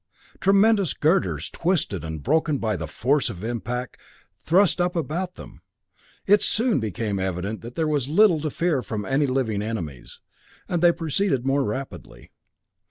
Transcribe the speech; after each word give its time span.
Tremendous 0.39 0.95
girders, 0.95 1.47
twisted 1.47 2.03
and 2.03 2.23
broken 2.23 2.57
by 2.57 2.75
the 2.75 2.87
force 2.87 3.29
of 3.29 3.43
impact, 3.43 3.97
thrust 4.43 4.81
up 4.81 4.95
about 4.95 5.35
them. 5.35 5.61
It 6.25 6.41
soon 6.41 6.79
became 6.79 7.19
evident 7.19 7.61
that 7.61 7.75
there 7.75 7.87
was 7.87 8.07
little 8.07 8.39
to 8.39 8.49
fear 8.49 8.81
from 8.81 9.05
any 9.05 9.27
living 9.27 9.61
enemies, 9.61 10.19
and 10.67 10.81
they 10.81 10.91
proceeded 10.91 11.45
more 11.45 11.63
rapidly. 11.63 12.31